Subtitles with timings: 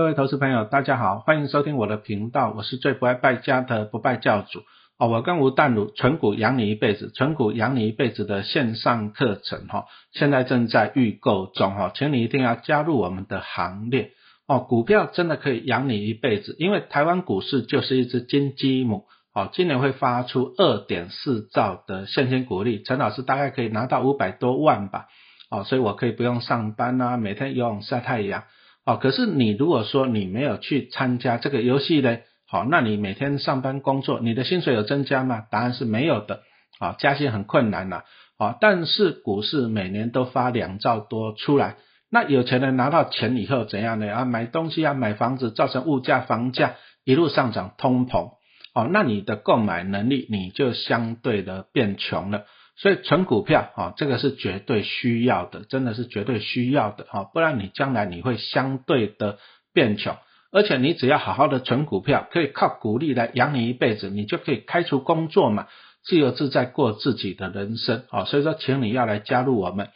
[0.00, 4.60] 各位投资朋友，大家好，欢迎收听我的频道，我是最不爱败家的不败教主
[4.98, 5.08] 哦。
[5.08, 9.84] 我跟吴淡如纯股养你一辈子，纯股养你一辈子的线上课程哈，
[10.14, 14.12] 现在正在预购中哈，请你一定要加入我们的行列
[14.48, 14.60] 哦。
[14.60, 19.04] 股票真的可以养你一辈子，因为台湾股市就是一只金鸡母
[19.34, 25.08] 哦，今年会发出二点四兆的现金股利，陈老师大概可以拿到五百多万吧
[25.50, 28.44] 哦，所以我可以不用上班啊，每天游泳晒太阳。
[28.86, 32.18] 哦，可是你如果说你没有去参加这个游戏呢，
[32.48, 35.44] 好，那你每天上班工作，你的薪水有增加吗？
[35.50, 36.42] 答案是没有的，
[36.78, 38.02] 啊，加薪很困难呐，
[38.38, 41.76] 啊，但是股市每年都发两兆多出来，
[42.10, 44.12] 那有钱人拿到钱以后怎样呢？
[44.12, 46.74] 啊，买东西啊，买房子，造成物价、房价
[47.04, 48.30] 一路上涨，通膨，
[48.74, 52.46] 哦，那你的购买能力你就相对的变穷了。
[52.80, 59.38] 所以存股票啊，这个是绝对需要的，真的是绝对需要的啊，不然你将来你会相对的
[59.74, 60.16] 变穷，
[60.50, 65.66] 而且你只要好好的存股票，可以靠股利来养你一辈子，你就可以开除工作嘛，
[66.04, 68.24] 自由自在过自己的人生啊。
[68.24, 69.88] 所以说，请你要来加入我们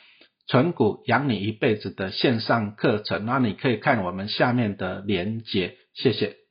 [0.47, 6.44] 存股养你一辈子的线上课程，那你可以看我们下面的连接，谢谢。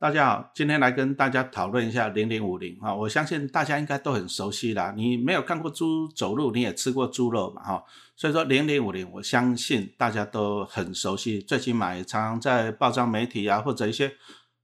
[0.00, 4.94] 大家好，今天来跟大家讨论一下零零五零哈，我相信大家应该都很熟悉啦。
[4.96, 14.12] 你没有看过猪走路，你也吃过猪肉嘛哈，所以说零零五零，我相信大家都很熟悉，最起码常常在报章媒体啊或者一些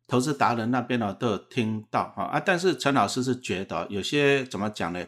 [0.06, 2.38] 投资达人那边呢都有听到哈啊。
[2.38, 5.04] 但是陈老师是觉得有些怎么讲呢？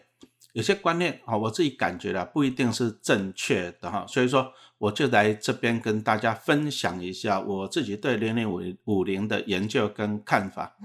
[0.57, 4.53] 有些观念啊，我自己感觉的不一定是正确的哈，所以说。
[4.79, 10.77] 我就来这边跟大家分享一下我自己对零零五五零的研究跟看法。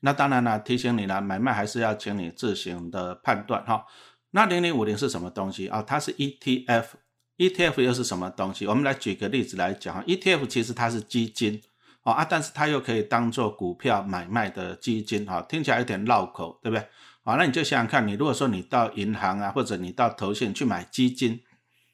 [0.00, 3.86] 那当然了，提醒你了，买卖还是要请你自行的判断哈。
[4.32, 5.80] 那零零五零是什么东西啊？
[5.80, 8.66] 它是 ETF，ETF 又是什么东西？
[8.66, 11.62] 我们来举个例子来讲，ETF 其实它是基金
[12.02, 16.86] 啊，但是它又可以当做股票买卖的基金哈，听起来有点绕口，对不对？
[17.30, 21.40] 好，那你就想想看，你如果说你到银行啊，或者你到投信去买基金。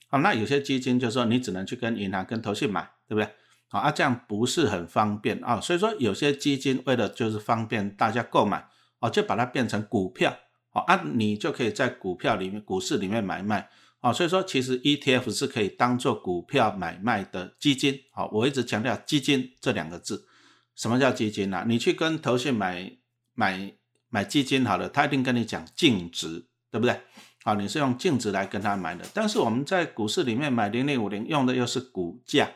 [0.08, 3.28] 好，那有些基金就是说你只能去跟银行、跟投信买，对不对？
[3.68, 5.60] 好啊，这样不是很方便啊。
[5.60, 8.66] 所以说有些基金为了就是方便大家购买，
[9.00, 10.34] 哦，就把它变成股票，
[10.70, 13.68] 好啊，你就可以在股票里面、股市里面买卖，
[14.00, 18.00] 啊，所以说其实 ETF 是可以当做股票买卖的基金。
[18.14, 20.26] 好，我一直强调基金这两个字。
[20.74, 21.66] 什么叫基金呢？
[21.68, 22.90] 你去跟投信买
[23.34, 23.74] 买
[24.16, 26.98] 买基金，好了，他一定跟你讲净值，对不对？
[27.44, 32.48] 啊，你是用净值来跟他买的，但是我们在股市里面买零零五零用的又是股价，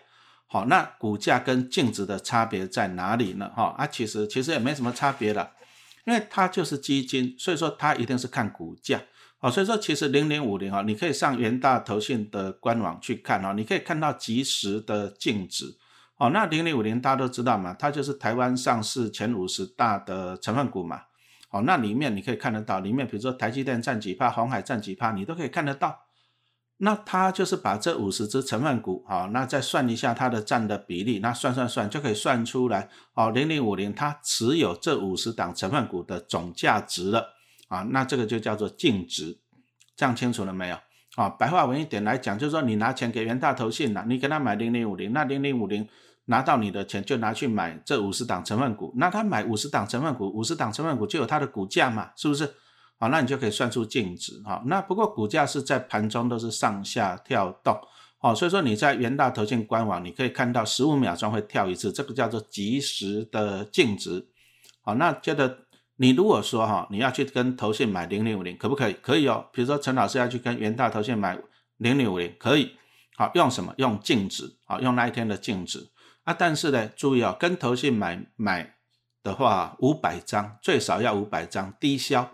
[0.46, 3.52] 好，那股价跟净值的差别在哪里呢？
[3.54, 5.52] 哈，啊，其实其实也没什么差别了，
[6.06, 9.02] 因为它就是基金，所以说它一定是看股价，
[9.36, 15.76] 好，所以说其实零零五零啊，你可以上元大投信的官网去看哦，你可以看到即时的净值，
[16.16, 21.02] 哦，那零零五零大家都知道嘛，它就是台湾上市前五十大的成分股嘛。
[21.52, 26.02] 好，那里面你可以看得到，里面比如说台积电占几帕，红海占几帕，你都可以看得到。
[26.76, 37.34] 那它就是把这五十只成分股，好，那再算一下它的占的比例，那算算算就可以算出来，哦，零零五零它持有这五十档成分股的总价值了，
[37.66, 39.40] 啊，那这个就叫做净值，
[39.96, 40.76] 这样清楚了没有？
[41.16, 45.88] 啊，白话文一点来讲，就是说你拿钱给元大投信了，你给他买零零五零，那零零五零。
[46.30, 52.46] 拿到你的钱就拿去买这五十档成分股，那他买五十档成分股，五十档成分股就有它的股价嘛，是不是？
[53.00, 54.62] 好，那你就可以算出净值哈。
[54.66, 57.76] 那不过股价是在盘中都是上下跳动，
[58.20, 64.28] 哦，所以说你在元大投信官网你可以看到十五秒钟会跳一次，这个叫做即时的净值。
[64.82, 65.58] 好，那觉得
[65.96, 68.92] 你如果说哈，你要去跟投信买零零五零，可不可以？
[69.02, 69.46] 可以哦。
[69.52, 71.36] 比如说陈老师要去跟元大投信买
[71.78, 72.76] 零零五零，可以。
[73.16, 73.74] 好，用什么？
[73.78, 74.56] 用净值。
[74.64, 75.90] 好，用那一天的净值。
[76.30, 78.76] 啊，但是呢，注意啊，跟投信买买
[79.24, 82.30] 的话，五百张最少要五百张低销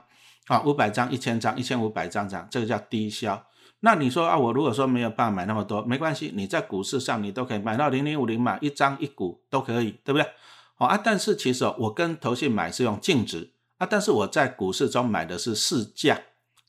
[0.48, 3.46] 啊，五百张、一千张、一千五百张这样，这个叫低销。
[3.80, 10.28] 那你说啊，我如果说没有办法买那么多，没关系，你在股市上你都可以买到零零五零嘛，一张一股都可以，对不对？
[10.74, 16.20] 好啊，但是其实我跟投信买是用净值啊，但是我在股市中买的是市价，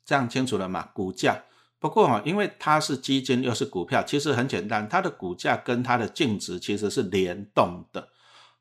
[0.05, 0.87] 这样清楚了吗？
[0.93, 1.43] 股价。
[1.79, 8.07] 不过哈，因为它是基金又是股票，其实很简单，它的股价跟它的净值其实是联动的。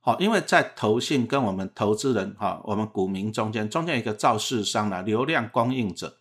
[0.00, 6.18] 好，因为在投信跟我们投资人哈，我们股民中间，中间有一个造市商的流量供应者。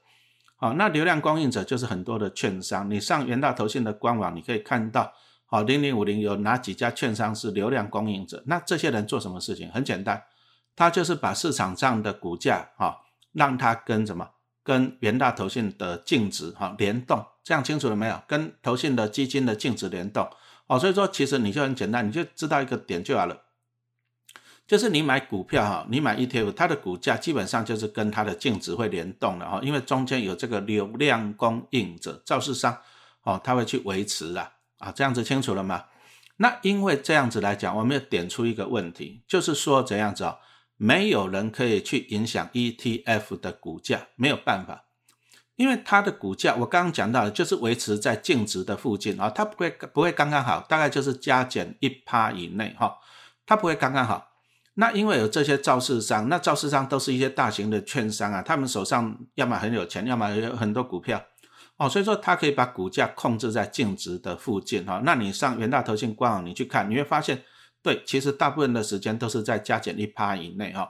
[0.55, 2.89] 好，那流量供应者就是很多的券商。
[2.89, 5.11] 你上元大投信的官网，你可以看到，
[5.45, 8.41] 好，零零五零有哪几家券商是流量供应者？
[8.47, 9.69] 那这些人做什么事情？
[9.69, 10.23] 很简单，
[10.77, 13.01] 他就是把市场上的股价哈，
[13.33, 14.29] 让它跟什么？
[14.65, 18.19] 跟元大投信的净值哈联动，这样清楚了没有？
[18.27, 20.27] 跟投信的基金的净值联动，
[20.65, 23.43] 哦，所以说其实你就很简单，你就知道一个点就好了，
[24.65, 32.75] 就是你买股票哈，你买 ETF，它的股价基本上就是跟它的净值会联动的哈，因为中间有这个流量供应者造市商
[33.21, 35.85] 哦，他会去维持啊啊，这样子清楚了吗？
[36.37, 40.37] 那因为这样子来讲，我们要点出一个问题，就是说怎样子啊，
[40.77, 44.85] 没有人可以去影响 ETF 的股价，没有办法。
[45.55, 52.97] 因为它的股价，我刚刚讲到的，就是维持在净值的附近啊，它不会不会刚刚好，大概就是加减一趴以内哈，
[53.45, 54.31] 它不会刚刚好。
[54.73, 61.23] 那因为有这些造市商，那造市商都是一些大型的券商啊，他们手上要么很有钱，要么有很多股票
[61.77, 65.01] 哦，所以说它可以把股价控制在净值的附近哈。
[65.05, 67.43] 那你上元大投信官网你去看，你会发现，
[67.85, 70.89] 对，其实大部分的时间都是在加减一趴以内哈。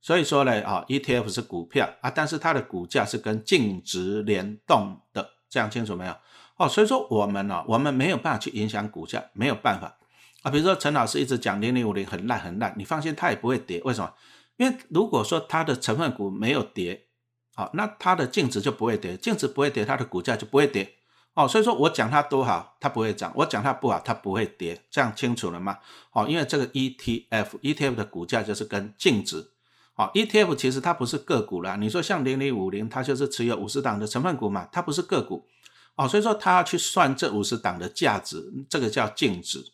[0.00, 6.16] 所以说呢，啊，ETF 是股票啊，但是它的股价是跟净值联动的，这样清楚没有？
[6.56, 9.96] 哦，所以说我们呢，我们没有办法去影响股价，没有办法
[10.42, 10.50] 啊。
[10.50, 13.80] 比如说陈老师一直讲零零五零很烂很烂，你放心，它也不会跌。
[13.84, 14.12] 为什么？
[14.56, 17.06] 因为如果说它的成分股没有跌，
[17.54, 20.96] 好，那它的净值就不会跌，净值不会跌，它的股价就不会跌。
[21.34, 24.82] 哦，所以说我讲它多好，它不会涨；我讲它不好，它不会跌。
[24.90, 25.78] 这样清楚了吗？
[26.12, 29.50] 哦，因为这个 ETF，ETF 的股价就是跟净值。
[29.94, 31.76] 好，ETF 其实它不是个股啦。
[31.76, 35.46] 你说像零零五零，它就是持有五十档的成分股嘛，它不是个股。
[35.94, 39.64] 哦，所以说它要去算这五十档的价值，这个叫净值。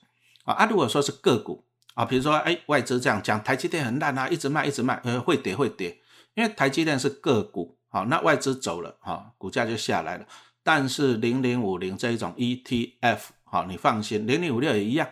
[0.44, 1.64] 啊，啊，如果说是个股
[1.94, 5.98] 啊，比如说哎，外资这样讲，台积电很烂啊，一直卖一直卖，呃，会跌会跌，
[6.34, 7.76] 因为台积电是个股。
[7.90, 10.26] 好，那外资走了，哈，股价就下来了。
[10.62, 15.08] 但是零零五零这一种 ETF，好，你放心，零零五六也一样。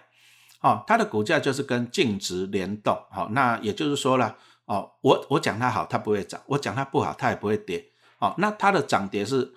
[0.58, 2.98] 好，它的股价就是跟净值联动。
[3.10, 4.36] 好，那也就是说了。
[4.66, 7.92] 哦，我我讲它好，它不会涨；我讲它不好，它也不会跌。
[8.18, 9.52] 哦，那它的涨跌是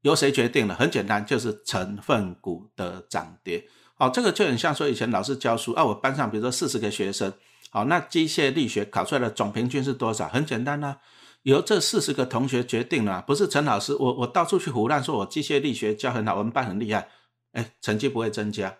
[0.00, 0.74] 由谁决定的？
[0.74, 3.68] 很简单，就是成分股的涨跌。
[3.98, 7.30] 哦，这个就很像说以前老师教书啊，我班上比如说四十个学生，
[7.70, 10.26] 好，那机械力学考出来的总平均是多少？
[10.26, 10.96] 很简单呐，
[11.42, 17.08] 由这四十个同学决定了，不是陈老师，我我到处去胡乱说我机械力学教很好，我们班很厉害，
[17.52, 18.78] 哎，成绩不会增加。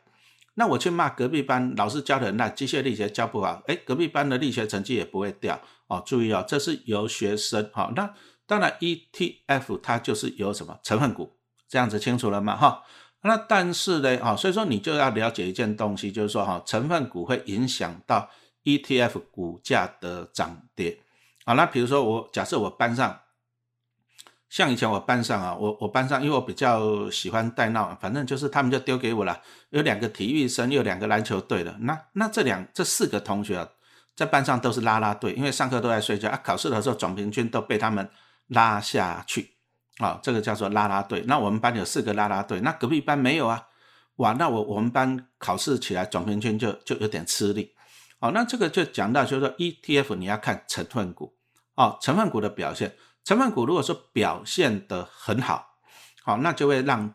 [0.55, 6.03] 那我去骂隔壁班老师教的那机械力学教不好，哎，隔壁班的力学成绩也不会掉哦。
[6.05, 7.93] 注意哦，这是由学生哈。
[7.97, 8.15] 那
[8.47, 11.33] 当然 ETF 它就是由什么成分股
[11.69, 12.55] 这样子清楚了吗？
[12.57, 12.83] 哈。
[13.23, 18.29] 那但是呢，啊，所以说你就要了解一件东西，就是说哈，成分股会影响到
[18.65, 21.01] ETF 股价的涨跌。
[21.45, 23.19] 好，那比如说我假设我班上。
[24.53, 29.41] 像以前我班上啊，我我班上，因为我比较喜欢带闹，反正就是他们就丢给我了。
[29.71, 31.75] 有两个体育生，有两个篮球队的。
[31.81, 33.67] 那那这两这四个同学，
[34.15, 38.07] 在班上都是拉拉队，因为上课都在睡觉啊，考试的时候总平均都被他们
[38.49, 39.53] 拉下去
[39.97, 40.21] 啊。
[40.23, 41.25] 这个叫做拉拉队。
[41.27, 43.69] 那我们班有四个拉拉队，那隔壁班没有啊。
[44.17, 47.73] 哇，那我我们班考试起来总平均就就有点吃力。
[48.23, 51.35] 哦，那这个就讲到就是说 ETF 你要看成分股
[51.75, 52.95] 哦，成分股的表现。
[53.25, 55.75] 成分股如果说表现的很好，
[56.23, 57.15] 好，那就会让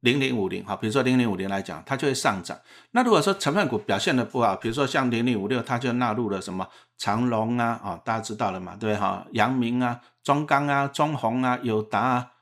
[0.00, 2.58] 零零五零，好，比如说零零五零来讲，它就会上涨。
[2.90, 6.68] 那如果说成分股表现的不好，比如说像零零五六，它就纳入了什么
[6.98, 9.24] 长隆啊，啊，大家知道了嘛，对不对哈？
[9.30, 12.32] 阳明啊，中钢啊，中宏啊，友达啊，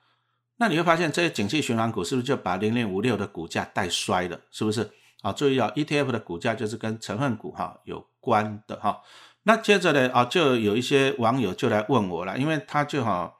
[0.56, 4.40] 那你会发现这些景气循环股是不是就把零零五六的股价带衰了？
[4.50, 4.90] 是不是？
[5.22, 9.02] 啊，注意啊，ETF 的股价就是跟成分股哈有关的哈。
[9.42, 13.34] 那接着呢，啊，就有一些网友就来问我了，因为他就哈，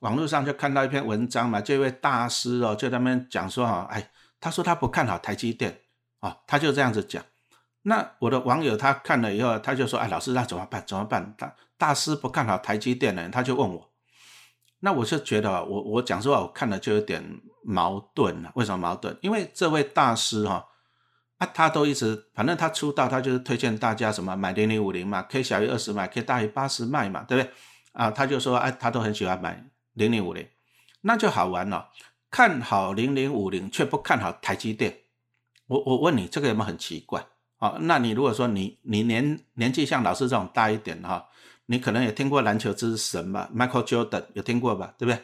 [0.00, 5.80] 网络上就看到一篇文章嘛，这位大师哦，就他们讲说哈，哎，他说他不看好台积电，
[6.20, 7.24] 啊，他就这样子讲。
[7.82, 10.84] 那我的网友他看了以后，他就说，哎，老师那怎么办？
[10.86, 11.34] 怎么办？
[11.36, 13.28] 大大师不看好台积电呢？
[13.32, 13.90] 他就问我，
[14.80, 17.22] 那我就觉得，我我讲实话，我看了就有点
[17.64, 18.52] 矛盾了。
[18.54, 19.16] 为什么矛盾？
[19.20, 20.64] 因为这位大师哈。
[21.44, 27.52] 啊，他都一直，反正他出道，他就是推荐大家什么买零零五零嘛，K 小于二十买，K 大于八十卖嘛，对不对？
[27.92, 30.48] 啊，他就说，哎，他都很喜欢买零零五零，
[31.02, 31.90] 那就好玩了。
[32.30, 35.00] 看好零零五零，却不看好台积电。
[35.66, 37.24] 我我问你，这个有没有很奇怪？
[37.58, 41.28] 啊，那你如果说你你年年纪像老师这种大一点哈，
[41.66, 45.22] 你可能也听过篮球之神吧，Michael Jordan 有听过吧，对不对？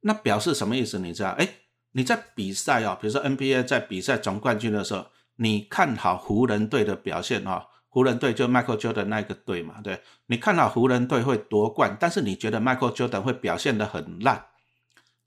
[0.00, 0.98] 那表示什么意思？
[0.98, 1.30] 你知道？
[1.30, 1.48] 哎，
[1.92, 5.06] 你在比赛哦，比如说 NBA 在比赛总冠军的时候。
[5.40, 7.68] 你看好湖人队的表现哈？
[7.90, 14.46] 湖人队就 Michael Jordan 那个队嘛，对，你看好湖人队会夺冠，但是你觉得 Michael Jordan 会表现的很烂，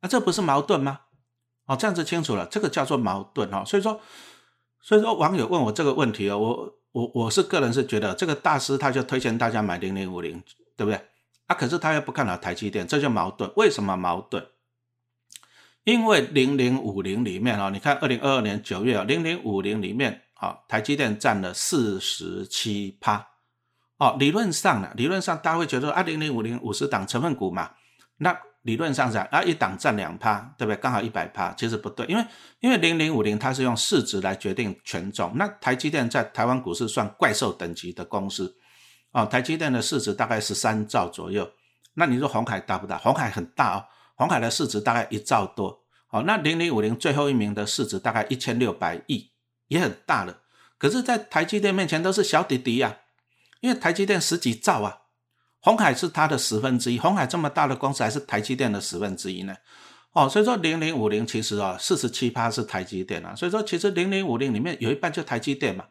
[0.02, 1.00] 那这不是矛盾吗？
[1.66, 3.66] 哦，这样子清楚了，这个叫做矛盾哈。
[3.66, 4.00] 所以说，
[4.80, 10.42] 所以说网友问我这个问题哦，我我我是个人是觉得这个大师他就推荐大家买零零五零，
[10.78, 11.02] 对不对？
[11.48, 13.52] 啊，可是他又不看好台积电，这就矛盾。
[13.56, 14.46] 为什么矛盾？
[15.84, 23.28] 因为零零五零里面哦，你看二零二二年九月啊，零零五零里面啊，台积电占了四十七趴。
[23.98, 27.72] 哦，理论上呢，理论上大家会觉得啊，零零五零五十档成分股嘛，
[28.18, 30.78] 那理论上讲啊，一档占两趴，对不对？
[30.80, 32.26] 刚好一百趴，其实不对，因为
[32.60, 38.56] 因为零零五零它是用市值来决定权重，那台积电在台湾股市算怪兽等级的公司，
[39.12, 41.48] 哦，台积电的市值大概十三兆左右，
[41.94, 42.98] 那你说红海大不大？
[42.98, 43.86] 红海很大哦，
[44.22, 49.32] 红海的市值大概一兆多，好，那零零五零最后一名的市值大概一千六百亿，
[49.68, 50.42] 也很大了，
[50.78, 52.98] 可是，在台积电面前都是小弟弟呀。
[53.62, 55.02] 因为台积电十几兆啊，
[55.60, 59.56] 红海是它的十分之一，红海这么大的公司还是台积电的十分之一呢？
[60.12, 65.86] 哦，所以说零零五零其实啊，四十七趴是台积电啊，所以说其实零零五零里面有一半就台积电嘛，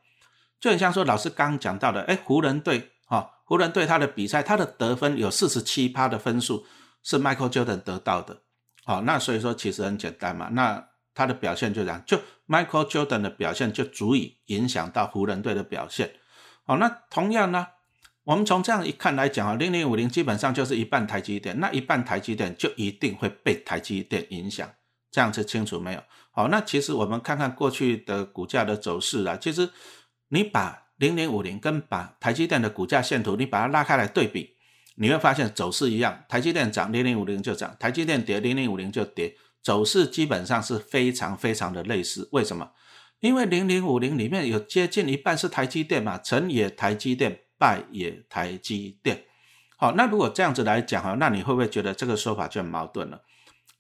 [0.61, 6.65] 就很像说老师刚讲到的，哎，湖人队啊，湖人队他的比赛，他的得分有四十七趴的分数
[7.03, 8.43] 是 Michael Jordan 得到的，
[8.87, 16.13] 哦，那所以说其实很简单嘛，那他的表现就这样，就 Michael Jordan 的表现就足以影响到湖人队的表现。
[16.65, 17.67] 好，那同样呢，
[18.25, 24.71] 我们从这样一看来讲啊，零零五零基本上就是一半台积电，那一半台积电就一定会被台积电影响，
[25.11, 26.03] 这样子清楚没有？
[26.31, 29.69] 好，那其实我们看看过去的股价的走势啊，其实
[30.29, 34.55] 你把零零五零跟把台积电的股价线图，你把它拉开来对比，
[35.01, 42.29] 你会发现走势一样，台积电涨，零零五零就涨；台积电跌，零零五零就跌，走势基本上是非常非常的类似。
[42.33, 42.71] 为什么？
[43.21, 49.25] 因为零零五零里面有接近一半是台积电嘛，成也台积电，败也台积电。
[49.79, 53.23] 好，那如果这样子来讲哈，那你会不会觉得这个说法就很矛盾了？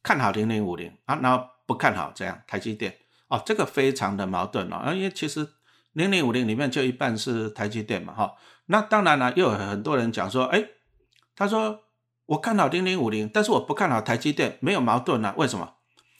[0.02, 2.96] 看好零零五零啊，然后不看好这样台积电
[3.28, 4.94] 哦，这个非常的矛盾哦。
[4.94, 5.46] 因为其实
[5.92, 8.32] 零零五零里面就一半是台积电嘛，哈。
[8.66, 10.64] 那当然了，又有很多人讲说，哎，
[11.40, 11.84] 他说
[12.26, 15.32] 我看好零零五零，但是我不看好台积电，没有矛盾啊？
[15.38, 15.72] 为什么？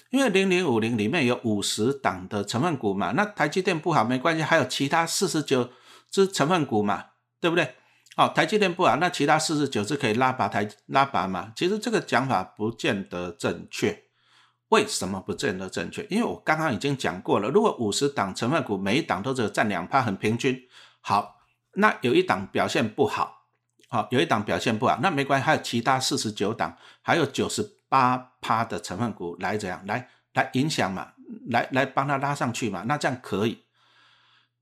[0.08, 5.68] 因为零零五零里面有五十档的成分股嘛，那台积电不好没关系，还有其他四十九
[6.10, 7.04] 只成分股嘛，
[7.38, 7.74] 对不对？
[8.16, 11.52] 哦，台积电不好，那其他四十九只可以拉拔台拉拔嘛？
[11.54, 14.04] 其实这个讲法不见得正确。
[14.70, 16.06] 为什么不见得正确？
[16.08, 20.58] 因为我刚刚已经讲过了，如果五十档成分股每一档都只有占两趴，很平均。
[21.02, 21.36] 好，
[21.74, 23.39] 那有一档表现不好，
[23.90, 27.76] 好，有一档表现不好，那没关系，还有其他四十九档，还有九十。
[27.90, 31.08] 八趴的成分股来怎样来来影响嘛，
[31.48, 33.64] 来来帮它拉上去嘛，那这样可以。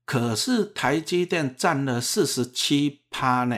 [0.03, 3.55] 可是台积电占了四十七趴呢，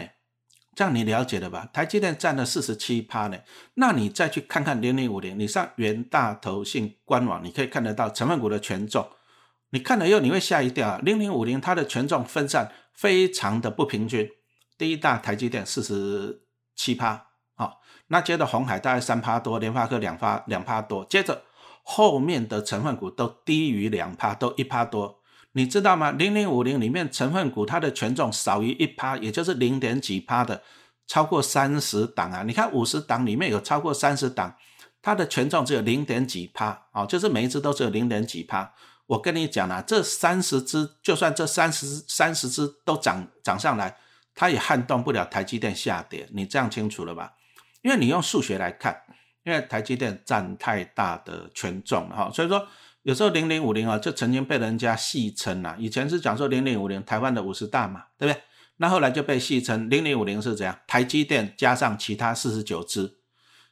[0.75, 1.70] 这样你了解了吧？
[1.72, 3.38] 台积电占了四十七趴呢，
[3.75, 9.08] 那你再去看看零零五零，你上元大投信官网，你可以看得到成分股的权重。
[9.70, 14.30] 你看了以后你会吓一跳啊，零零五零它的权重分散非常的不平均。
[14.81, 16.41] 第一大台积电四十
[16.75, 17.27] 七趴。
[18.07, 21.43] 那接着红海大概三趴多，联发科两趴两趴多，接着
[21.83, 25.19] 后面的成分股都低于两趴，都一趴多，
[25.51, 26.09] 你知道吗？
[26.09, 30.63] 零零五零里面成分股它的权重少于一趴，也就是零点几趴的，
[31.05, 32.41] 超过三十档啊！
[32.41, 34.55] 你看五十档里面有超过三十档，
[35.03, 38.73] 它的权重只有零点几趴啊，就是每一只都只有零点几趴。
[39.05, 43.95] 我跟你讲啊，这三十只，就算这三十三十只都涨涨上来，
[44.35, 47.33] 它也撼动不了台积电下跌，你这样清楚了吧？
[47.81, 49.01] 因为你用数学来看，
[49.43, 52.67] 因为台积电占太大的权重哈，所以说
[53.03, 58.43] 有时候零零五零啊，就曾经被人家戏称啊，以前是讲说零零五零台湾的五十大嘛，对不对？
[58.77, 60.77] 那后来就被戏称零零五零是怎样？
[60.88, 63.17] 台积电加上其他四十九只，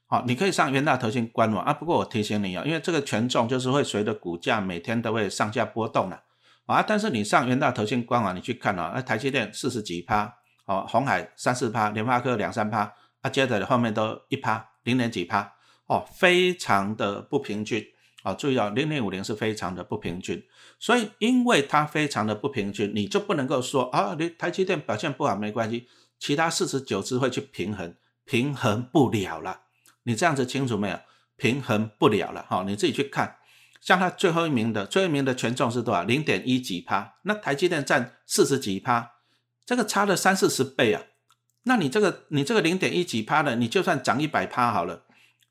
[0.08, 1.74] 好，你可以上元大投信官网啊。
[1.74, 6.24] 不过我提醒你啊，因为这个权重就是会随着股价每天都会上下波动的
[6.66, 6.84] 啊。
[6.84, 10.39] 但是你上元大投信官网，你去看啊，那台积电四十几趴，
[10.70, 12.94] 哦，红海三四趴，联发科两三趴。
[13.22, 15.52] 啊，接着后面都一趴零点几趴
[15.88, 17.86] 哦，非常的不平均
[18.24, 18.34] 啊！
[18.34, 20.42] 注意啊，零零五零是非常的不平均，
[20.80, 29.64] 所以因为它非常的不平均，你就不能够说啊，你台积电表现不好没关系，其他四十九只会去平衡，平衡不了了。
[30.04, 30.98] 你这样子清楚没有？
[31.36, 33.36] 平衡不了了哈，你自己去看，
[33.82, 36.04] 像它最后一名的最后一名的权重是多少？
[36.04, 39.12] 零点一几趴，那台积电占四十几趴，
[39.70, 41.04] 这个差了三四十倍啊！
[41.66, 45.04] 那你这个你这个零点一几趴的，你就算涨一百趴好了，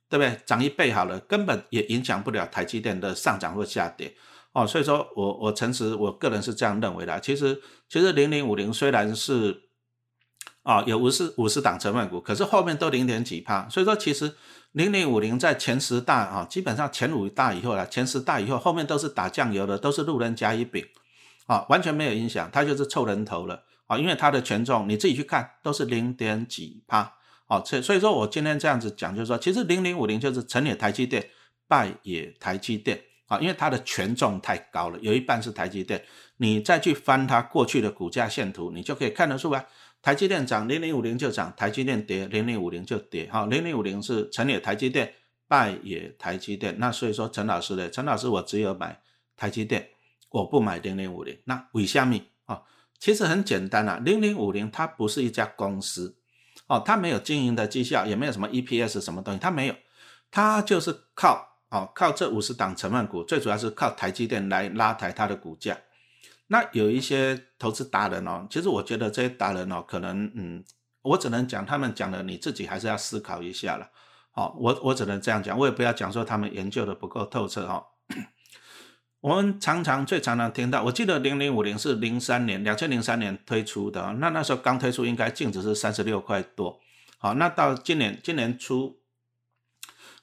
[0.08, 0.40] 对不对？
[0.44, 4.12] 涨一倍好了，根本也影响不了台积电的上涨或下跌
[4.54, 4.66] 哦。
[4.66, 7.20] 所以说我我诚实，我个人是这样认为的。
[7.20, 9.68] 其实其实零零五零虽然是
[10.64, 13.68] 啊有五十五十档成分股，可是后面都零点几趴。
[13.68, 14.34] 所以说其实
[14.72, 20.84] 零零五零在前十大啊，基本上前五大以后了，前十大以后后面都是打酱油的，都是路人甲乙丙
[21.46, 23.62] 啊，完全没有影响，它就是凑人头了。
[23.88, 27.12] 啊，因为它的权重你自己去看都是零点几趴，
[27.48, 31.28] 哦，所所以说我今天这样子讲，就是说其实零零五零就是成也台积电，
[31.66, 36.04] 败也台积电啊，因为它的权重太高了，有一半是台积电。
[36.40, 39.66] 你再去翻它过去的股价线图，你就可以看得出来，
[40.00, 43.28] 台积电涨零零五零就涨，台积电跌零零五零就跌。
[43.32, 45.12] 哈，零零五零是成也台积电，
[45.48, 46.76] 败也台积电。
[46.78, 49.00] 那所以说陈老师呢，陈老师我只有买
[49.36, 49.88] 台积电，
[50.30, 51.36] 我不买零零五零。
[51.44, 52.62] 那为什么啊？
[52.98, 56.16] 其实很简单啊，零零五零它不是一家公司。
[56.66, 59.74] 哦，它没有经营的绩效，也没有什么 EPS 什么东西，它没有，
[60.30, 65.78] 它就是靠哦靠这五十档成分股，最主要是靠台积电来拉抬它的股价。
[66.48, 70.62] 那有一些投资达人哦，其实我觉得这些达人哦，可能嗯，
[71.00, 73.88] 我只能讲他们讲的，你自己还是要思考一下了。
[74.34, 77.82] 哦，我我只能这样讲，我也不要讲说他们研究的不够透彻哦。
[79.20, 86.78] 我们常常最常常听到，我记得零零五零是零三年两千零三年推出的，那那时候刚推出，应该净值是三十六块多。
[87.18, 89.00] 好，那到今年今年初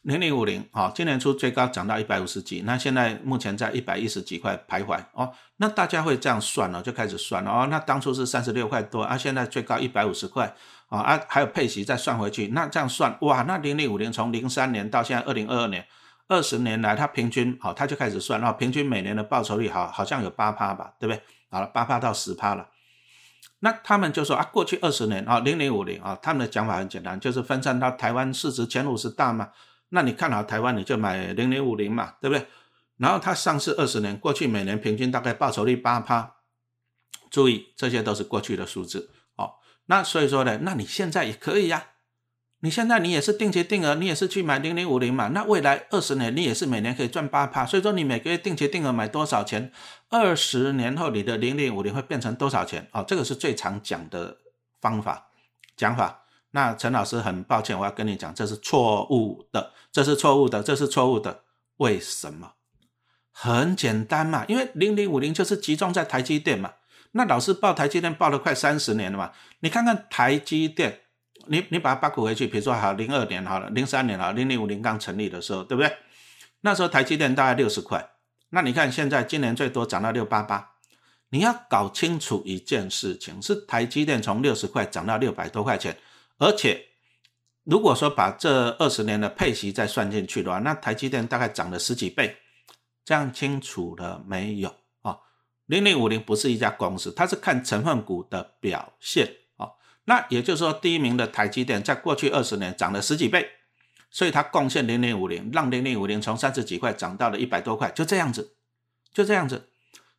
[0.01, 5.03] 零零五零，好，今年初最高涨到一百五十几，那现在目前在一百一十几块徘徊。
[5.11, 7.51] 哦，那大家会这样算了，就开始算了。
[7.51, 10.55] 哦，那当初是三十六块多，啊，现在最高一百五十块，
[10.87, 15.85] 啊啊，还有配息再算回去，那这样算，哇，那零零五零从零三年到现在二零二二年。
[16.27, 21.21] 二十年来，他平均好，他就开始算，然后平均每年的报酬率好，好像有八趴吧，对不对？
[21.49, 22.69] 好了，八趴到十趴了。
[23.59, 29.51] 那他们就说啊，过去二十年啊，零零五零啊，他们的讲法很简单，就是分散到台湾市值前五十大嘛。
[29.89, 32.47] 那你看好台湾，你就买零零五零嘛，对不对？
[32.97, 36.35] 然后它上市二十年，过去每年平均大概报酬率八趴。
[37.29, 39.55] 注意，这些都是过去的数字哦。
[39.85, 41.87] 那所以说呢，那你现在也可以呀。
[42.65, 45.27] 你现在你也是定期定额，你也是去买零零五零嘛？
[45.27, 49.71] 那未来二十年你也是每年可以赚八趴，所以说你每个月定期定额买多少钱，
[50.09, 52.87] 二十年后你的零零五零会变成多少钱？
[52.91, 54.37] 哦，这个是最常讲的
[54.81, 55.27] 方法
[55.77, 56.23] 讲法。
[56.51, 61.41] 那陈老师很抱歉，我要跟你讲，这是错误的，这是错误的，这是错误的。
[61.77, 62.53] 为什么？
[63.31, 66.73] 很简单嘛，因为零零五零就是集中在台积电嘛。
[67.11, 71.01] 那老师报台积电报了快三十年了嘛，你看看台积电。
[71.47, 75.91] 你你把它扒股回去，比如说好零二年好了，零三年好，零零五零刚成立的时候，对不对？
[76.61, 78.09] 那时候台积电大概六十块，
[78.49, 80.71] 那你看现在今年最多涨到六八八。
[81.29, 85.97] 你要搞清楚一件事情，是台积电从六十块涨到六百多块钱，
[86.37, 86.85] 而且
[87.63, 92.37] 如果说把这二十年的配息再算进去的话，那台积电大概涨了十几倍，
[93.03, 95.17] 这样清楚了没有啊？
[95.65, 99.27] 零零五零不是一家公司，它是看成分股的表现。
[100.05, 103.49] 那也就是说，第一名的台积电在过去二十年涨了十几倍，
[104.09, 108.55] 所以它贡献零零五零，让零零五零从三十几块涨到了一百多块，就这样子，
[109.13, 109.69] 就这样子。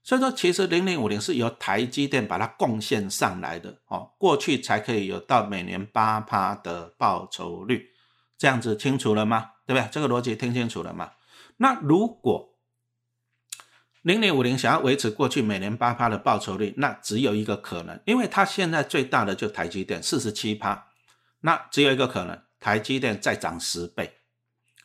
[0.03, 7.90] 所以说，其实零零五零是由台积电把它贡献上来的哦，过去才可以有到每年八趴的报酬率，
[8.37, 9.53] 这样子清楚了吗？
[9.66, 9.88] 对不对？
[9.90, 11.12] 这个逻辑听清楚了吗？
[11.57, 12.56] 那如果
[14.07, 20.87] 零零五零想要维持过去每年八趴的报酬率，那只有一个可能，因为它现在最大的就台积电四十七趴，
[21.40, 24.19] 那只有一个可能，台积电再涨十倍，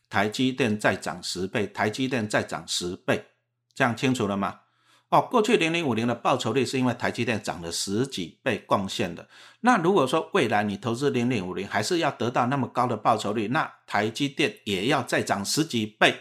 [0.09, 3.27] 台积电再涨十倍，台积电再涨十倍，
[3.75, 4.61] 这样清楚了吗？
[5.09, 9.29] 哦，过去零零五零的报酬率是因为台积电涨了十几倍贡献的，
[9.59, 16.19] 那如果说未来你投资零零五零还是要得到那么高的报酬率，那台积电也要再涨十几倍。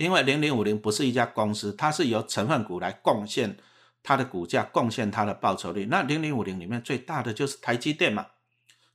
[0.00, 3.54] 因为零零五零不是一家公司，它是由成分股来贡献
[4.02, 5.88] 它的股价，贡献它的报酬率。
[5.90, 8.28] 那零零五零里面最大的就是台积电嘛。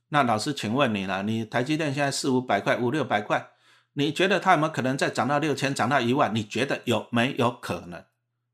[0.08, 3.50] 那老师，请问你了，你台积电现在四五百块、五六百块，
[3.92, 6.34] 你觉得它有没有可能再涨到六千、涨到一万？
[6.34, 8.04] 你觉得有没有可能？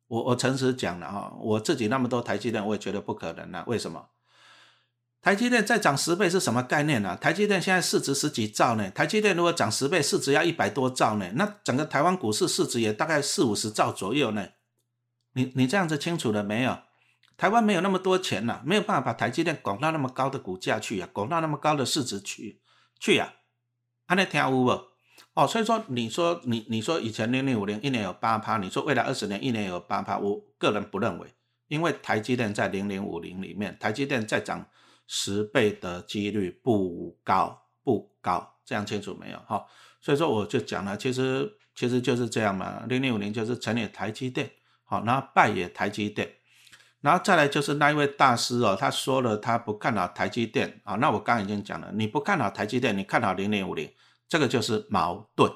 [0.08, 3.64] 我我诚实讲了哈，我自己那么多台积电，我也觉得不可能了。
[3.66, 4.08] 为什么？
[5.22, 7.16] 台积电再涨十倍是什么概念呢？
[7.16, 14.48] 台积电现在市值十几兆呢，台积电如果涨十倍，市值要一百多兆呢，那整个台湾股市市值也大概四五十兆左右呢。
[15.34, 16.76] 你你这样子清楚了没有？
[17.36, 22.60] 台湾没有那么多钱呐，没有办法把台积电拱到那么高的股价去呀，拱到那么高的市值去
[22.98, 23.34] 去呀。
[24.06, 24.68] 安尼听有无？
[25.34, 31.28] 哦，所以说你说你你说以前零零五零一年有八趴，你说未来二十年一年有八趴，我个人不认为，
[31.68, 34.66] 因为台积电在零零五零里面，台积电在涨。
[35.06, 39.38] 十倍的几率不高，不高，这样清楚没有？
[39.46, 39.66] 哈，
[40.00, 42.84] 所以说我就讲了，其实其实就是这样嘛。
[42.88, 44.50] 零零五零就是成也台积电，
[44.84, 46.32] 好，然后败也台积电，
[47.00, 53.92] 然后再来就是那一位大师哦，他说了他不看好台积电，啊，那我刚已经讲了，你不看好台积电，你看好零零五零，
[54.28, 55.50] 这个就是矛盾。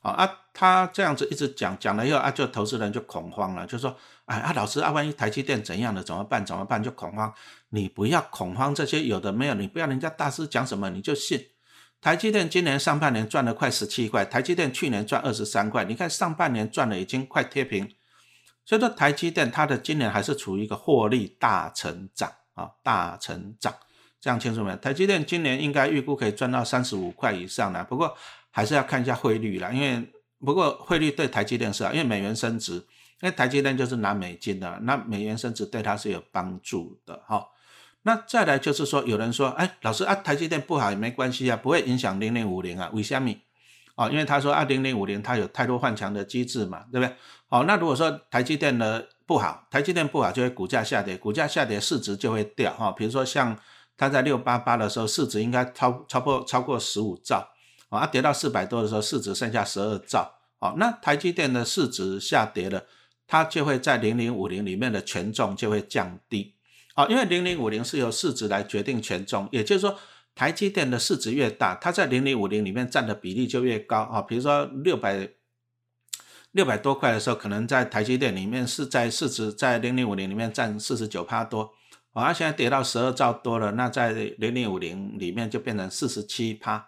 [0.00, 6.44] 啊啊，他这样子一直讲讲了以后啊，就投资人就恐慌了，就说，哎啊，老师啊，万一台积电怎样的怎么办？
[6.44, 6.82] 怎么办？
[6.82, 7.32] 就恐慌。
[7.70, 11.48] 你不要恐慌这些有的没有，你不要人家大师讲什么你就信。
[12.00, 17.92] 台积电今年上半年赚了快十七块，台积电去年赚二十三块，你看上半年赚了已经快贴平，
[18.64, 23.74] 所以说台积电它的今年还是处于一个获利大成长啊，大成长，
[24.20, 24.76] 这样清楚没有？
[24.76, 28.16] 台积电今年应该预估可以赚到三十五块以上的，不过
[28.50, 30.12] 还是要看一下汇率了，因为
[30.44, 37.46] 不过汇率对台积电是啊，因为美元升值，因为台积电就是拿美金的，那美元升值对它是有帮助的哈。
[38.02, 43.34] 那再来就是说，有人说，哎，老师啊，台积电不好也没关系啊，不会影响零零五零啊，为什么？
[43.96, 47.14] 哦，因为他说啊，零零五零它有太多换强的机制嘛，对不对？
[47.48, 52.92] 哦，那如果说台积电的不好，台积电不好就会股价下跌，股价下跌市值就会掉哈。
[52.92, 53.58] 比如说像
[53.96, 57.48] 它在六八八的时候，市值应该超超过超过十五兆，
[57.88, 62.84] 啊，跌到四百多的时候，市值剩下十二兆，哦，那台积电的市值下跌了，
[63.26, 66.54] 它就会在零零五零里面的权重就会降低。
[66.94, 69.96] 啊，因为零零五零是由市值来决定权重，也就是说，
[70.34, 74.20] 台积电的市值越大，它在零零五零里面占的比例就越高啊。
[74.20, 75.30] 比如说六百
[76.52, 81.72] 六百多块的时候，可能在台积电里面是在市值在零零五零里面占四十九趴多，
[82.12, 86.87] 啊，现在跌到十二兆多了，那在零零五零里面就变成四十七趴。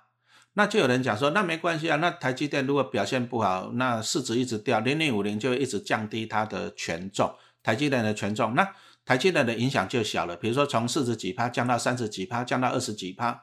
[0.55, 8.75] 那就有人讲说，那没关系啊，那台积电如果表现不好，那市值一直掉，零零五零就一直降低它的权重，台积电的权重那。
[9.03, 13.43] 台积电的影响就小了，比如说从四十几趴降到三十几趴，降到二十几趴，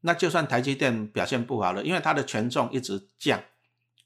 [0.00, 3.40] 那就算台积电表现不好了，因为它的权重一直降，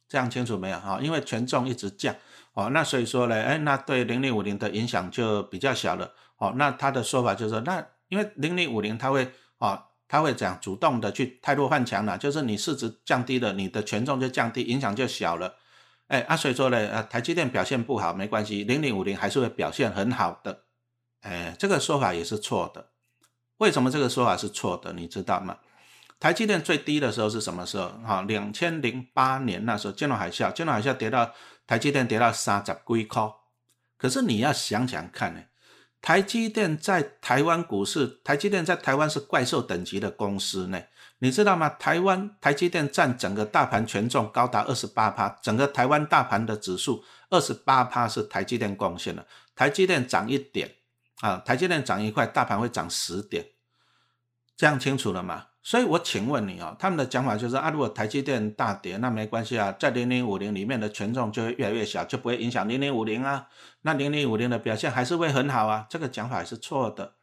[0.07, 0.99] 这样清楚没有哈？
[1.01, 2.15] 因为权重一直降，
[2.53, 15.55] 哦，那所以说呢，哎，那对零零五零的影响就比较小了，哦，那他的说法就是说，那因为零零五零它会，哦，它会讲主动的去太弱换强了，就是你市值降低了，你的权重就降低，影响就小了，
[16.07, 20.63] 哎，啊，所以说呢，呃，台积电表现不好没关系，零零五零还是会表现很好的。
[21.21, 22.89] 哎，这个说法也是错的。
[23.59, 24.93] 为什么这个说法是错的？
[24.95, 25.59] 你知道吗？
[26.19, 27.89] 台积电最低的时候是什么时候？
[28.07, 31.33] 哈，两千零八年那时候金融海啸，金融海啸跌到
[31.67, 33.31] 台积电跌到三十几块。
[33.97, 35.41] 可是你要想想看呢，
[36.01, 40.81] 台积电在台湾股市，台积电在台湾是怪兽等级的公司呢。
[41.19, 41.69] 你知道吗？
[41.69, 49.27] 台湾台积电占整个大盘权重高达二十八趴，整个台湾大盘的指数二十八趴是台积电贡献的。
[49.55, 50.77] 台积电涨一点。
[51.21, 53.45] 啊，台积电涨一块，大盘会涨十点，
[54.57, 55.47] 这样清楚了吗？
[55.63, 63.49] 所以我请问你哦，他们的讲法就是啊，如果台积电大跌，那没关系啊，在零零五零里面的权重就会越来越小，就不会影响零零五零啊，
[63.83, 65.87] 那零零五零的表现还是会很好啊。
[65.91, 67.15] 这个讲法是错的，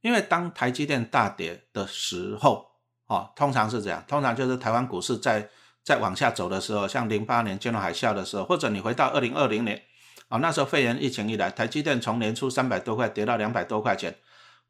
[0.00, 2.66] 因为当台积电大跌的时候，
[3.06, 5.48] 哦，通常是这样，通常就是台湾股市在
[5.82, 9.82] 在往下走的时候，像零八年金融海啸的时候，或者你回到二零二零年。
[10.28, 14.16] 啊，那时候肺炎疫情一来，台积电从年初三百多块跌到两百多块钱。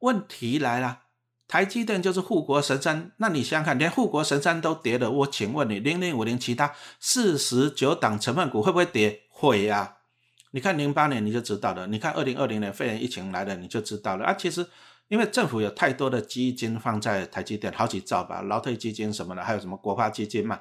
[0.01, 1.02] 问题来了，
[1.53, 9.25] 台积电就是护国神山，那你想想看，连护国神山都跌了，我请问你，零零五零其他四十九档成分股会不会跌？
[9.29, 9.99] 会呀。
[10.53, 14.33] 你看零八年你就知道了，你看二零二零年肺炎疫情来了你就知道了啊。
[14.33, 14.67] 其实
[15.09, 20.59] 因为政府有太多的基金放在台积电，好几兆吧，劳退基金什么的，还有什么国发基金嘛。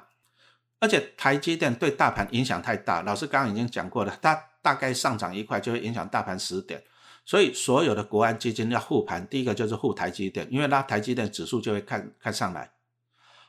[0.78, 4.38] 而且台积电对大盘影响太大，老师刚刚已经讲过了，它。
[4.64, 6.80] 大概上涨一块就会影响大盘十点，
[7.24, 12.72] 所以所有的国安基金要护盘，第一个就是护台积电，因为拉台积电指数就会看看上来。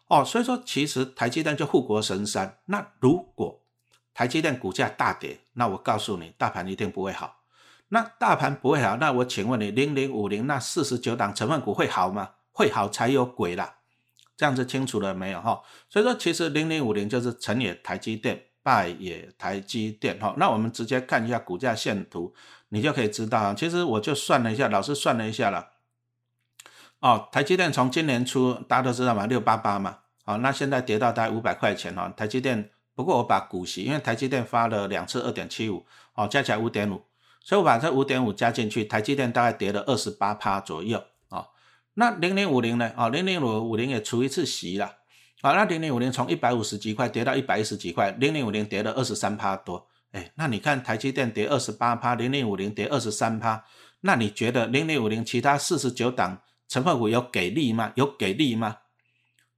[0.07, 2.59] 哦，所以说其实台积电就护国神山。
[2.65, 3.61] 那如果
[4.13, 7.41] 台积电股价大跌，那我告诉你，大盘一定不会好。
[7.89, 12.31] 那大盘不会好，那我请问你，零零五零那四十九档成分股会好吗？
[12.51, 13.77] 会好才有鬼啦。
[14.37, 15.61] 这样子清楚了没有哈？
[15.89, 18.45] 所以说其实零零五零就是成也台积电。
[18.63, 22.33] 拜也台积电哈，那我们直接看一下股价线图，
[22.69, 23.53] 你就可以知道。
[23.53, 25.71] 其实我就算了一下，老师算了一下了。
[26.99, 32.07] 哦，台积电从今年初大家都知道嘛，六八八嘛，好，那现在跌到大概五百块钱哈。
[32.15, 37.03] 台积电不过我把股息，因为台积电发了两次二点七五，哦，加起来五点五，
[37.41, 41.47] 所以我把这五点五加进去，台积电大概跌了二十八趴左右啊。
[41.95, 42.91] 那零零五零呢？
[42.95, 44.99] 哦，零零五五零也除一次息了。
[45.43, 49.89] 好，那零零五零从一百五十几块跌到一百一十几块，零零五零跌了二十三趴多。
[50.13, 53.65] 哎，那你看台积电跌二十八趴，零零五零跌二十三趴，
[53.99, 57.91] 那你觉得零零五零其他四十九档成分股有给力吗？
[57.95, 58.77] 有给力吗？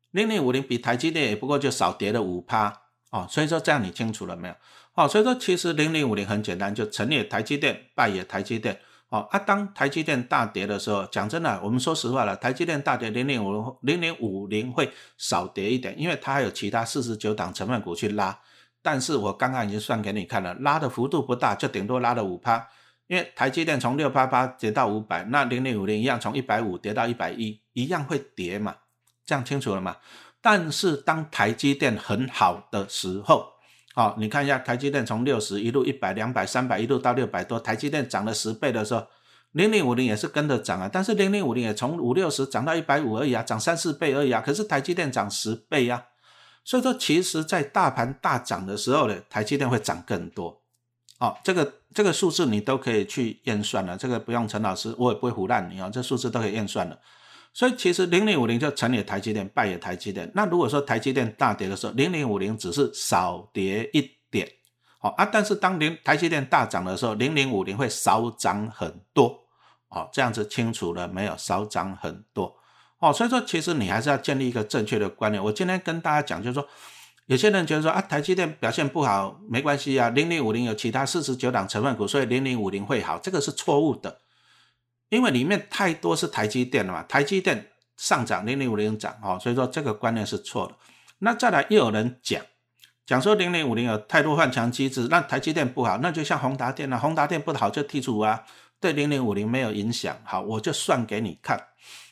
[0.09, 3.27] 零零五零比台积电也不过就少跌了五趴哦。
[3.29, 4.55] 所以说这样你清楚了没有？
[4.95, 8.79] 哦，所以说其实零零五零很简单，就成也台积电，败也台积电。
[9.09, 18.39] 哦啊，当台积电大跌的时候，讲真的，我们说实话了，台积电大跌零点五零零五零会少跌一点，因为它还有其他四十九档成分股去拉。
[18.81, 22.67] 但是我刚刚已经算给你看了，拉的幅度不大，就顶多拉了五趴。
[23.07, 28.75] 因为台积电从六八八跌到五百，那零零五零一样从一百五跌到一百一，一样会跌嘛？
[29.23, 29.97] 这样清楚了吗？
[30.41, 33.53] 但是当台积电很好的时候，
[33.95, 39.07] 好，你看一下台积电从六十一路一百、两百、三百一路到六百多，台积电涨了十倍的时候，
[39.53, 40.89] 零零五零也是跟着涨啊。
[40.91, 44.43] 但是零零五零也从五六十涨到一百五而已啊，涨三四倍而已啊。
[44.45, 46.07] 可是台积电涨十倍呀。
[46.65, 50.61] 所以说，其实，在大盘大涨的时候呢，台积电会涨更多。
[51.19, 56.99] 哦，这个这个数字你都可以去验算了，这个不用陈老师，我也不会胡乱你啊，这数字都可以验算了。
[57.55, 60.29] 所以其实零零五零就成也台积电，败也台积电。
[60.35, 64.47] 那如果说台积电大跌的时候，零零五零只是少跌一点，
[64.99, 65.23] 好啊。
[65.23, 69.39] 但是当零台积电大涨的时候，零零五零会少涨很多，
[69.87, 71.33] 哦，这样子清楚了没有？
[71.37, 72.57] 少涨很多，
[72.99, 75.41] 哦，所以说其实你还是要建立一个正确的观念。
[75.41, 76.67] 我今天跟大家讲，就是说。
[77.27, 84.19] 有些人觉得说啊，台积电表现不好没关系啊，零零五零有其他四十九档成分股，所以零零五零会好，这个是错误的，
[85.09, 90.75] 因为里面太多是台积电了嘛，台积电上涨，零零五零涨哦，所以说这个观念是错的。
[91.19, 92.41] 那再来又有人讲
[93.05, 98.43] 讲说零零五零有太多换强机制，那台积电不好，那就像宏达电啊，宏达电不好就剔除啊，
[98.79, 100.17] 对零零五零没有影响。
[100.23, 101.67] 好，我就算给你看，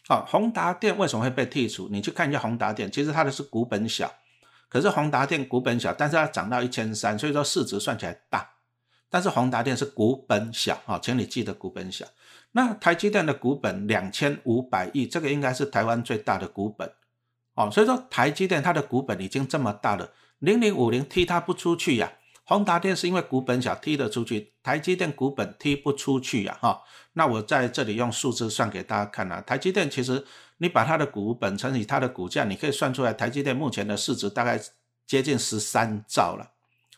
[0.07, 1.89] 好，宏达电为什么会被剔除？
[1.89, 4.11] 你去看一下宏达电，其实它的是股本小。
[4.69, 8.52] 可是宏达电股本小，但是它涨到一千三，所以说市值算起来大。
[9.13, 12.03] 但是宏达电是股本小啊，请你记得股本小。
[12.53, 16.91] 那台积电的股本两千五百亿，这个应该是台湾最大的股本
[17.53, 17.69] 哦。
[17.69, 22.11] 所以说台积电它的股本已经这么大了，零零五零踢它不出去呀。
[22.43, 26.81] 宏达电是因为股本小踢得出去，台积电股本踢不出去呀哈。
[27.13, 30.25] 那我在这里用数字算给大家看啊，台积电其实。
[30.57, 34.57] 你把它的股本乘以它的股价，你可以算出来，台积电目前的市值大概
[35.05, 36.51] 接近十三兆了，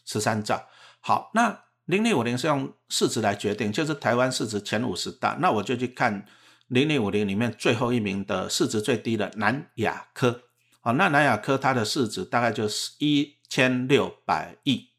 [0.06, 0.62] 十三兆。
[1.00, 5.38] 好，那零零五零是用市值来决定，就是台湾市值前五十大。
[5.40, 6.26] 那我就去看
[6.68, 10.42] 零零五零里面最后一名的市值最低的南亚科。
[10.82, 14.90] 好，那南亚科它的市值大概就是一千六百亿，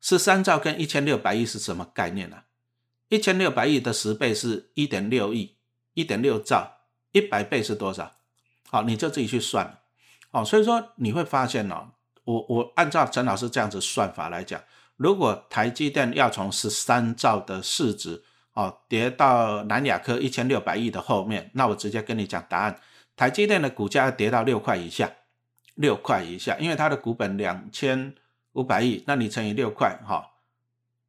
[0.00, 2.44] 十三兆跟一千六百亿是什么概念呢？
[3.08, 5.56] 一千六百亿的十倍是一点六亿，
[5.94, 6.72] 一点六兆。
[7.12, 8.16] 一百倍是多少？
[8.68, 9.78] 好，你就自己去算。
[10.32, 11.92] 哦，所以说你会发现哦，
[12.24, 14.60] 我我按照陈老师这样子算法来讲，
[14.96, 22.78] 如果台积电要从十三兆的市值哦跌到南亚科一千六百亿的后面，那我直接跟你讲答案：
[23.16, 25.10] 台积电的股价要跌到六块以下，
[25.74, 28.14] 六块以下，因为它的股本两千
[28.52, 30.30] 五百亿，那你乘以六块，哈。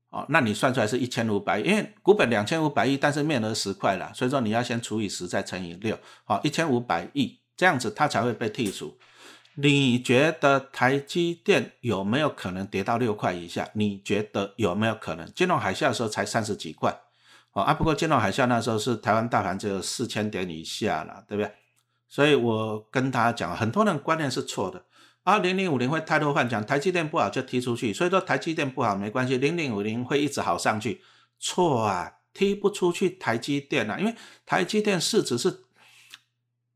[0.10, 8.98] 哦，那你算出来是一千五百亿，因为股本两千五百亿，但是面额十块了，所以说你要先除以十，再乘以六，好，一千五百亿这样子它才会被剔除。
[9.56, 13.70] 你觉得台积电有没有可能跌到六块以下？
[13.74, 15.26] 你觉得有没有可能？
[15.34, 16.94] 金融海啸的时候才三十几块，
[17.54, 21.52] 哦啊，不过金融海啸那时候是台湾大盘只有四千点以下了，对不对？
[22.08, 24.84] 所以我跟大家讲，很多人观念是错的。
[25.24, 31.02] 啊，零零五零会太多幻想，台积电不好就踢出去，所以说台积电不好没关系，零零五零会一直好上去。
[31.40, 34.14] 错啊，踢不出去台积电啊，因为
[34.46, 35.64] 台积电市值是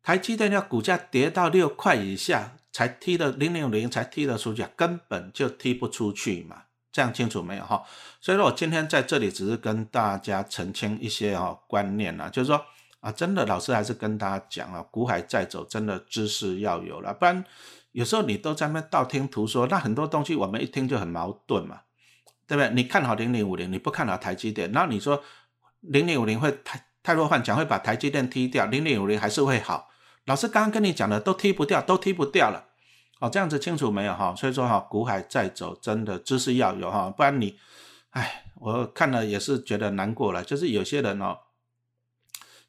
[0.02, 6.64] 台积电要股价跌到六块以下才踢的，零零五零才踢得出去，根本就踢不出去嘛。
[6.92, 7.84] 这样清楚没有哈？
[8.20, 12.66] 所以说我今天在这里只是跟大家澄清一些哈观念啊，就是说
[13.00, 17.46] 啊，真的老师还是跟大家讲啊，股海在走，真的知识要有了，不然。
[17.92, 21.82] 有时候你都在那道听途说，那很多东西我们一听就很矛盾嘛，
[22.48, 22.72] 对不对？
[22.74, 25.24] 你看好零零五零，你不看好台积电，然后你说
[25.82, 29.89] 零零五零会太太弱幻想会把台积电踢掉，零零五零还是会好。
[30.30, 32.68] 老师刚刚跟你讲的都踢不掉，都踢不掉了。
[33.20, 34.36] 哦，这样子清楚没有哈？
[34.38, 37.58] 所以说哈，股海在走，真的知识要有哈，不然你，
[38.12, 40.44] 哎，我看了也是觉得难过了。
[40.44, 41.40] 就是有些人哦，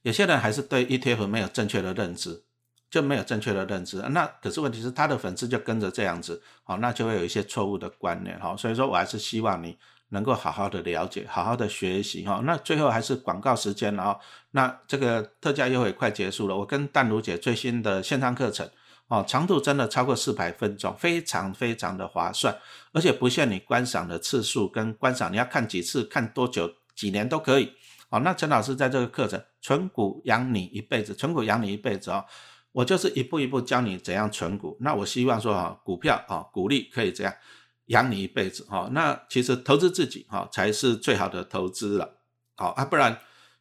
[0.00, 2.44] 有些人还是对 ETF 没有正确的认知。
[2.90, 9.78] 就没有正确的认知，那可是问题是他的粉丝就跟着这样子，好，那就会有一些错误的观念，哈，所以说我还是希望你
[10.10, 14.20] 能够好好的了解，好好的学习，哈，那最后还是广告时间了，哈，
[14.52, 18.68] 那这个特价优惠快结束了，我跟淡如姐最新的线上课程，
[19.08, 22.56] 哦，长度真的超过四百分钟，非常非常的划算，
[22.92, 27.72] 而且不限你观赏的次数跟观赏，你要看几次，看多久，几年都可以，
[28.10, 32.24] 哦，那陈老师在这个课程，存股养你一辈子，存股养你一辈子哦。
[32.72, 34.76] 我就是一步一步教你怎样存股。
[34.78, 37.34] 那我希望说哈，股票啊，股利可以这样
[37.90, 38.88] 养你一辈子哈。
[38.90, 42.16] 那其实投资自己哈，才是最好的投资了。
[42.56, 43.16] 好啊，不然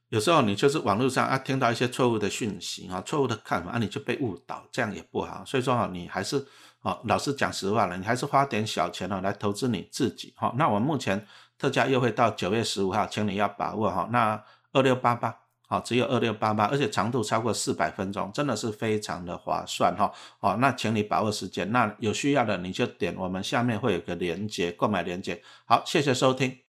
[0.09, 5.43] 有时候你就是网络上啊听到一些错误的讯息啊，错误的看法啊，你就被误导，这样也不好。
[5.45, 6.43] 所以说哈，你还是
[6.81, 10.53] 啊，老实讲实话了，你还是花点小钱哦来投资你自己哈。
[10.57, 14.09] 那我们目前特价优惠到九月十五号，请你要把握哈。
[14.11, 15.35] 那二六八八。
[15.69, 20.11] 好，只有二六八八，而且长度超过四百分钟，真的是非常的划算哈。
[20.39, 25.41] 好，那请你把握时间，那有需要的你就点我们下面会有个链接购买链接。
[25.65, 26.59] 好，谢谢收听。